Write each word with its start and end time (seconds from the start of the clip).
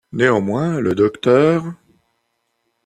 Néanmoins, 0.13 0.79
le 0.79 0.95
Dr. 0.95 1.75